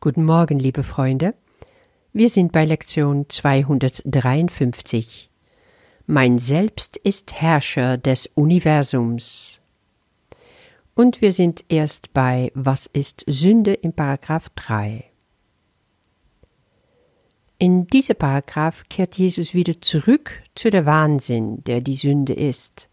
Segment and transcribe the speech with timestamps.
[0.00, 1.34] Guten Morgen, liebe Freunde.
[2.12, 5.28] Wir sind bei Lektion 253.
[6.06, 9.60] Mein Selbst ist Herrscher des Universums.
[10.94, 15.02] Und wir sind erst bei Was ist Sünde im Paragraph 3.
[17.58, 22.88] In diesem Paragraph kehrt Jesus wieder zurück zu der Wahnsinn, der die Sünde ist,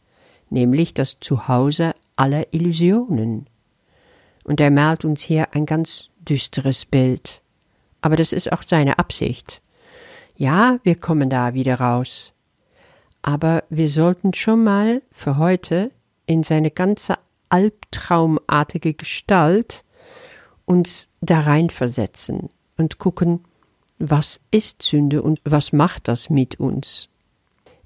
[0.49, 3.47] nämlich das Zuhause aller Illusionen.
[4.43, 7.41] Und er malt uns hier ein ganz düsteres Bild.
[8.01, 9.61] Aber das ist auch seine Absicht.
[10.35, 12.33] Ja, wir kommen da wieder raus.
[13.21, 15.91] Aber wir sollten schon mal für heute
[16.25, 17.15] in seine ganze
[17.49, 19.83] albtraumartige Gestalt
[20.65, 23.45] uns da reinversetzen und gucken,
[23.97, 27.09] was ist Sünde und was macht das mit uns?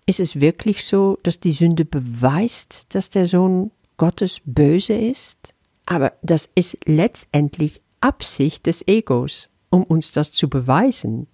[0.06, 5.53] Ist es wirklich so, dass die Sünde beweist, dass der Sohn Gottes böse ist?
[5.86, 11.27] Aber das ist letztendlich Absicht des Egos, um uns das zu beweisen.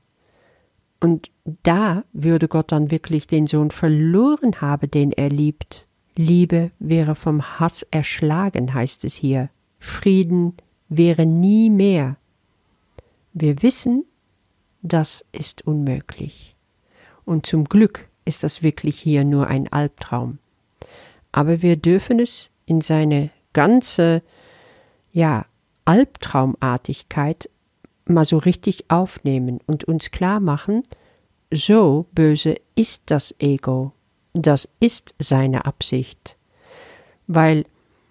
[0.99, 1.29] Und
[1.63, 5.87] da würde Gott dann wirklich den Sohn verloren haben, den er liebt.
[6.15, 9.49] Liebe wäre vom Hass erschlagen, heißt es hier.
[9.79, 10.53] Frieden
[10.89, 12.17] wäre nie mehr.
[13.33, 14.05] Wir wissen,
[14.81, 16.55] das ist unmöglich.
[17.25, 20.39] Und zum Glück ist das wirklich hier nur ein Albtraum.
[21.31, 24.21] Aber wir dürfen es in seine ganze,
[25.11, 25.45] ja,
[25.85, 27.49] Albtraumartigkeit
[28.05, 30.83] mal so richtig aufnehmen und uns klar machen,
[31.51, 33.93] so böse ist das Ego
[34.35, 36.37] das ist seine Absicht,
[37.25, 37.65] weil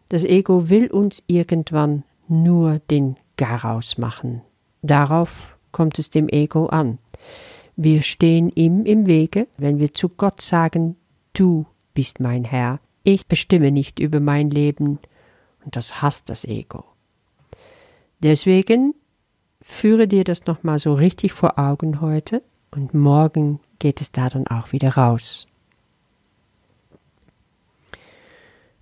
[0.08, 4.42] das Ego will uns irgendwann nur den Garaus machen.
[4.82, 6.98] Darauf kommt es dem Ego an.
[7.76, 10.96] Wir stehen ihm im Wege, wenn wir zu Gott sagen,
[11.32, 14.98] du bist mein Herr, ich bestimme nicht über mein Leben,
[15.64, 16.84] und das hasst das Ego.
[18.24, 18.94] Deswegen
[19.60, 24.46] führe dir das nochmal so richtig vor Augen heute, und morgen geht es da dann
[24.46, 25.46] auch wieder raus.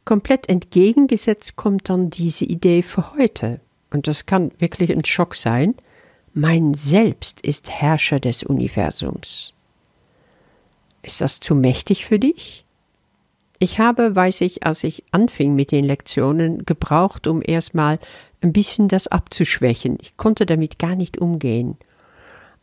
[0.04, 3.60] Komplett entgegengesetzt kommt dann diese Idee für heute.
[3.90, 5.74] Und das kann wirklich ein Schock sein.
[6.34, 9.54] Mein Selbst ist Herrscher des Universums.
[11.02, 12.64] Ist das zu mächtig für dich?
[13.62, 18.00] Ich habe, weiß ich, als ich anfing mit den Lektionen, gebraucht, um erstmal
[18.40, 19.98] ein bisschen das abzuschwächen.
[20.02, 21.76] Ich konnte damit gar nicht umgehen.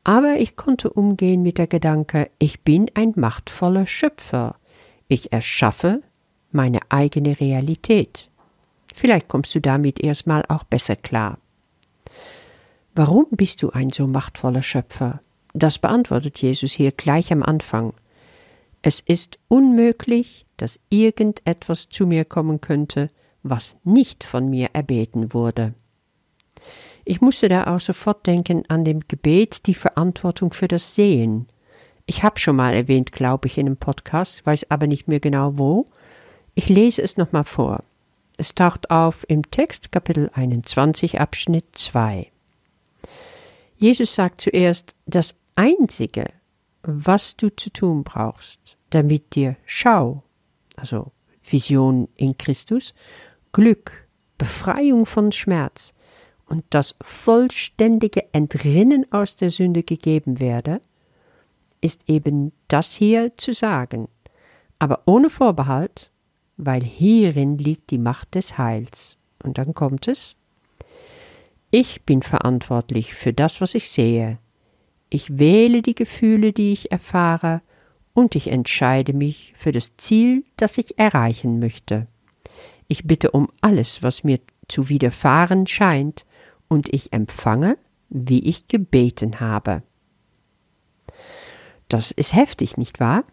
[0.03, 4.57] Aber ich konnte umgehen mit der Gedanke, ich bin ein machtvoller Schöpfer.
[5.07, 6.01] Ich erschaffe,
[6.51, 8.29] meine eigene Realität.
[8.93, 11.37] Vielleicht kommst du damit erstmal auch besser klar.
[12.93, 15.21] Warum bist du ein so machtvoller Schöpfer?
[15.53, 17.93] Das beantwortet Jesus hier gleich am Anfang.
[18.81, 23.09] Es ist unmöglich, dass irgendetwas zu mir kommen könnte,
[23.43, 25.73] was nicht von mir erbeten wurde.
[27.05, 31.47] Ich musste da auch sofort denken an dem Gebet die Verantwortung für das Sehen.
[32.05, 35.57] Ich habe schon mal erwähnt, glaube ich, in einem Podcast, weiß aber nicht mehr genau
[35.57, 35.85] wo,
[36.55, 37.83] ich lese es nochmal vor.
[38.37, 42.31] Es taucht auf im Text Kapitel 21 Abschnitt 2.
[43.77, 46.25] Jesus sagt zuerst, das Einzige,
[46.91, 50.23] was du zu tun brauchst, damit dir Schau,
[50.75, 51.11] also
[51.43, 52.93] Vision in Christus,
[53.51, 54.07] Glück,
[54.37, 55.93] Befreiung von Schmerz
[56.45, 60.81] und das vollständige Entrinnen aus der Sünde gegeben werde,
[61.81, 64.07] ist eben das hier zu sagen,
[64.79, 66.11] aber ohne Vorbehalt
[66.61, 69.17] weil hierin liegt die Macht des Heils.
[69.41, 70.35] Und dann kommt es.
[71.71, 74.39] Ich bin verantwortlich für das, was ich sehe.
[75.09, 77.61] Ich wähle die Gefühle, die ich erfahre,
[78.13, 82.07] und ich entscheide mich für das Ziel, das ich erreichen möchte.
[82.87, 86.25] Ich bitte um alles, was mir zu widerfahren scheint,
[86.67, 87.77] und ich empfange,
[88.09, 89.83] wie ich gebeten habe.
[91.87, 93.23] Das ist heftig, nicht wahr?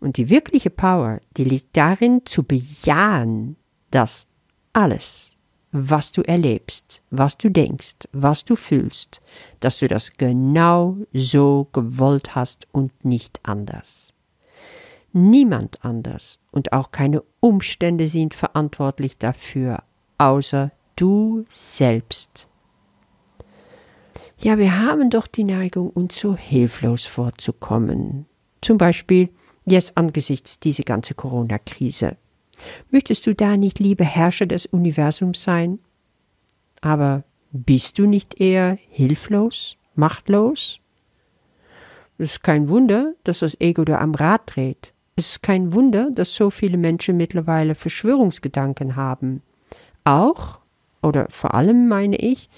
[0.00, 3.56] Und die wirkliche Power, die liegt darin zu bejahen,
[3.90, 4.26] dass
[4.72, 5.35] alles,
[5.72, 9.20] was du erlebst, was du denkst, was du fühlst,
[9.60, 14.12] dass du das genau so gewollt hast und nicht anders.
[15.12, 19.82] Niemand anders und auch keine Umstände sind verantwortlich dafür,
[20.18, 22.48] außer du selbst.
[24.38, 28.26] Ja, wir haben doch die Neigung, uns so hilflos vorzukommen.
[28.60, 29.30] Zum Beispiel,
[29.64, 32.16] jetzt angesichts dieser ganzen Corona-Krise.
[32.90, 35.78] Möchtest du da nicht lieber Herrscher des Universums sein?
[36.80, 40.80] Aber bist du nicht eher hilflos, machtlos?
[42.18, 44.92] Es ist kein Wunder, dass das Ego da am Rad dreht.
[45.16, 49.42] Es ist kein Wunder, dass so viele Menschen mittlerweile Verschwörungsgedanken haben.
[50.04, 50.60] Auch,
[51.02, 52.48] oder vor allem meine ich,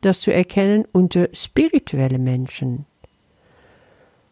[0.00, 2.86] das zu erkennen unter spirituelle Menschen.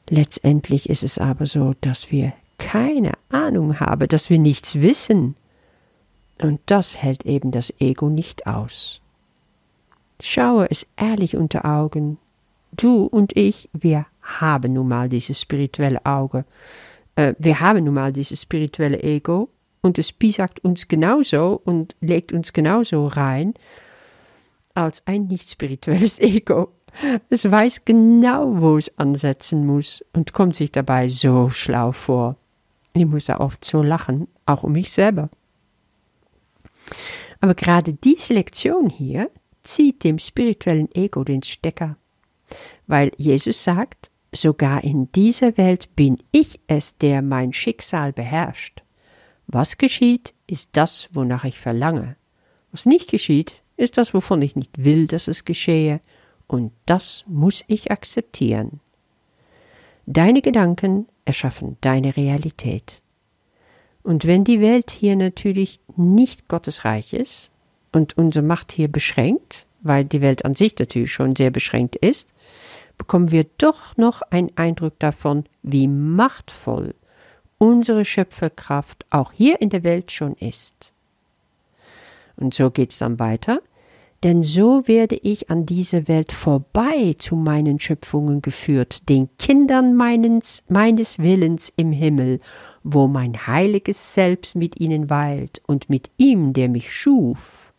[0.08, 5.36] Letztendlich ist es aber so, dass wir keine Ahnung haben, dass wir nichts wissen.
[6.40, 9.00] Und das hält eben das Ego nicht aus.
[10.20, 12.18] Schaue es ehrlich unter Augen.
[12.72, 16.44] Du und ich, wir haben nun mal dieses spirituelle Auge.
[17.16, 19.48] Äh, wir haben nun mal dieses spirituelle Ego
[19.80, 23.54] und es pisagt uns genauso und legt uns genauso rein
[24.74, 26.72] als ein nicht spirituelles Ego.
[27.28, 32.36] Es weiß genau, wo es ansetzen muss und kommt sich dabei so schlau vor.
[33.00, 35.30] Ich muss da oft so lachen, auch um mich selber.
[37.40, 39.30] Aber gerade diese Lektion hier
[39.62, 41.96] zieht dem spirituellen Ego den Stecker,
[42.86, 48.82] weil Jesus sagt, sogar in dieser Welt bin ich es, der mein Schicksal beherrscht.
[49.46, 52.16] Was geschieht, ist das, wonach ich verlange.
[52.72, 56.00] Was nicht geschieht, ist das, wovon ich nicht will, dass es geschehe,
[56.46, 58.80] und das muss ich akzeptieren.
[60.06, 63.02] Deine Gedanken erschaffen deine Realität.
[64.02, 67.50] Und wenn die Welt hier natürlich nicht Gottes Reich ist
[67.92, 72.28] und unsere Macht hier beschränkt, weil die Welt an sich natürlich schon sehr beschränkt ist,
[72.96, 76.94] bekommen wir doch noch einen Eindruck davon, wie machtvoll
[77.58, 80.92] unsere Schöpferkraft auch hier in der Welt schon ist.
[82.36, 83.60] Und so geht's dann weiter
[84.22, 90.62] denn so werde ich an dieser Welt vorbei zu meinen Schöpfungen geführt, den Kindern meines,
[90.68, 92.40] meines Willens im Himmel,
[92.82, 97.72] wo mein heiliges Selbst mit ihnen weilt und mit ihm, der mich schuf.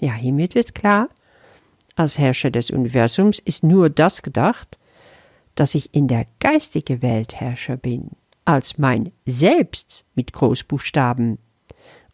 [0.00, 1.08] Ja, hiermit wird klar,
[1.96, 4.78] als Herrscher des Universums ist nur das gedacht,
[5.54, 8.10] dass ich in der geistigen Welt Herrscher bin,
[8.44, 11.38] als mein Selbst mit Großbuchstaben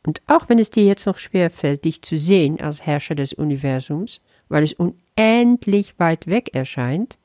[0.07, 3.33] und auch wenn es dir jetzt noch schwer fällt, dich zu sehen als Herrscher des
[3.33, 7.19] Universums, weil es unendlich weit weg erscheint,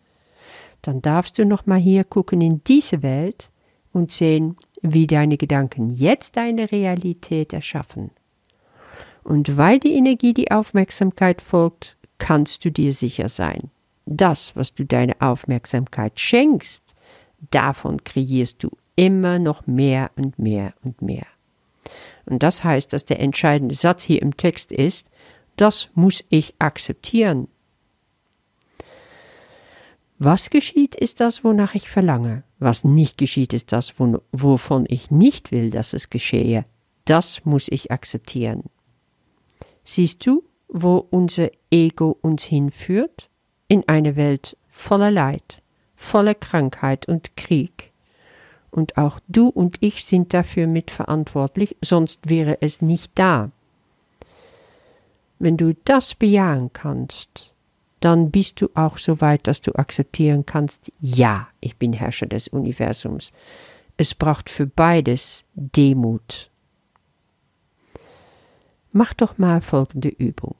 [0.81, 3.49] dann darfst du noch mal hier gucken in diese Welt
[3.91, 8.11] und sehen, wie deine Gedanken jetzt deine Realität erschaffen.
[9.23, 13.71] Und weil die Energie die Aufmerksamkeit folgt, kannst du dir sicher sein,
[14.05, 16.83] das, was du deine Aufmerksamkeit schenkst,
[17.49, 21.25] davon kreierst du immer noch mehr und mehr und mehr.
[22.25, 25.09] Und das heißt, dass der entscheidende Satz hier im Text ist,
[25.55, 27.47] das muss ich akzeptieren.
[30.17, 32.43] Was geschieht, ist das, wonach ich verlange.
[32.57, 33.93] Was nicht geschieht, ist das,
[34.31, 36.65] wovon ich nicht will, dass es geschehe.
[37.03, 38.63] Das muss ich akzeptieren.
[39.83, 43.29] Siehst du, wo unser Ego uns hinführt?
[43.67, 45.61] In eine Welt voller Leid,
[45.95, 47.91] voller Krankheit und Krieg
[48.75, 53.51] und auch du und ich sind dafür mitverantwortlich, sonst wäre es nicht da.
[55.39, 57.53] Wenn du das bejahen kannst,
[57.99, 62.47] dann bist du auch so weit, dass du akzeptieren kannst, ja, ich bin Herrscher des
[62.47, 63.31] Universums.
[63.97, 66.51] Es braucht für beides Demut.
[68.91, 70.55] Mach doch mal folgende Übung.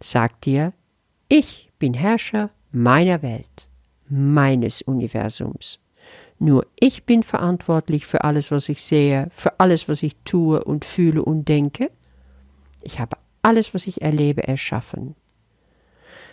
[0.00, 0.72] Sag dir,
[1.28, 3.68] ich bin Herrscher meiner Welt,
[4.08, 5.78] meines Universums.
[6.42, 10.86] Nur ich bin verantwortlich für alles, was ich sehe, für alles, was ich tue und
[10.86, 11.90] fühle und denke.
[12.82, 15.14] Ich habe alles, was ich erlebe, erschaffen.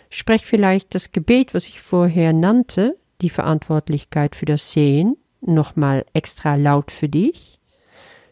[0.08, 6.54] Sprech vielleicht das Gebet, was ich vorher nannte, die Verantwortlichkeit für das Sehen, nochmal extra
[6.54, 7.60] laut für dich.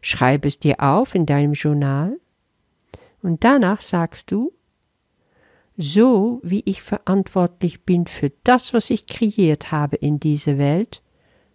[0.01, 2.19] Schreib es dir auf in deinem Journal.
[3.23, 4.51] Und danach sagst du,
[5.77, 11.03] so wie ich verantwortlich bin für das, was ich kreiert habe in dieser Welt,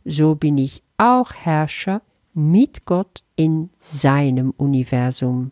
[0.06, 2.02] so bin ich auch Herrscher
[2.34, 5.52] mit Gott in seinem Universum.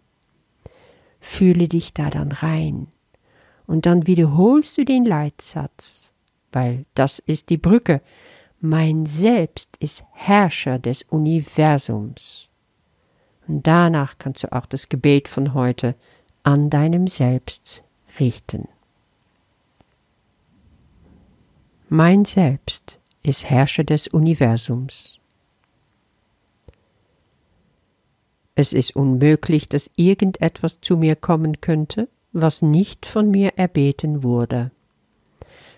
[1.20, 2.88] Fühle dich da dann rein
[3.68, 6.12] und dann wiederholst du den Leitsatz,
[6.52, 8.02] weil das ist die Brücke.
[8.62, 12.48] Mein Selbst ist Herrscher des Universums.
[13.48, 15.96] Und danach kannst du auch das Gebet von heute
[16.44, 17.84] an deinem Selbst
[18.20, 18.68] richten.
[21.90, 25.20] Mein Selbst ist Herrscher des Universums.
[28.56, 34.72] Es ist unmöglich, dass irgendetwas zu mir kommen könnte, was nicht von mir erbeten wurde.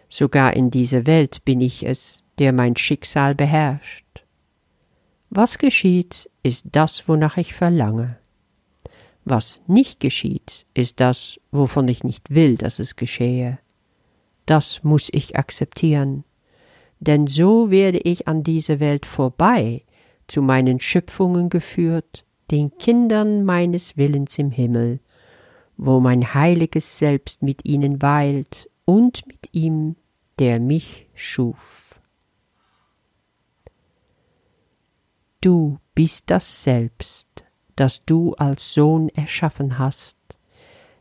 [0.09, 4.23] Sogar in dieser Welt bin ich es, der mein Schicksal beherrscht.
[5.29, 8.17] Was geschieht, ist das, wonach ich verlange.
[9.23, 13.59] Was nicht geschieht, ist das, wovon ich nicht will, dass es geschehe.
[14.47, 16.23] Das muss ich akzeptieren
[17.01, 19.83] denn so werde ich an dieser Welt vorbei,
[20.27, 24.99] zu meinen Schöpfungen geführt, den Kindern meines Willens im Himmel,
[25.77, 29.95] wo mein heiliges Selbst mit ihnen weilt und mit ihm,
[30.37, 31.99] der mich schuf.
[35.41, 37.27] Du bist das Selbst,
[37.75, 40.17] das du als Sohn erschaffen hast,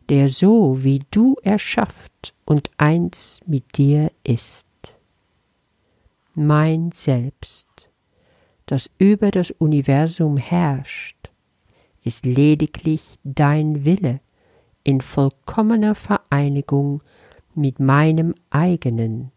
[0.08, 4.69] der so wie du erschafft und eins mit dir ist.
[6.34, 7.90] Mein Selbst,
[8.66, 11.30] das über das Universum herrscht,
[12.04, 14.20] ist lediglich dein Wille
[14.84, 17.02] in vollkommener Vereinigung
[17.54, 19.32] mit meinem eigenen,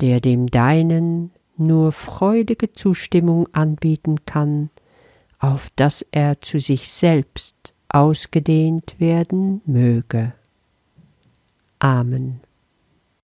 [0.00, 4.70] der dem deinen nur freudige Zustimmung anbieten kann,
[5.40, 10.32] auf dass er zu sich selbst ausgedehnt werden möge.
[11.80, 12.40] Amen.